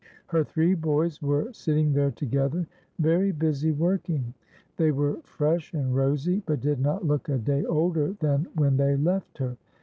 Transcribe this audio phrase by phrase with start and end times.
[0.29, 2.65] Her three boys were sitting there together,
[2.97, 4.33] very busy working.
[4.77, 8.95] They were fresh and rosy, but did not look a day older than when they
[8.97, 9.57] left her.